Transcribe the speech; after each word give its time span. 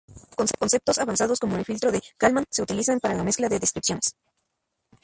Conceptos 0.59 0.97
avanzados 0.97 1.39
como 1.39 1.57
el 1.57 1.63
filtro 1.63 1.91
de 1.91 2.01
Kalman 2.17 2.45
se 2.49 2.63
utilizan 2.63 2.99
para 2.99 3.13
la 3.13 3.23
mezcla 3.23 3.47
de 3.49 3.59
descripciones. 3.59 4.15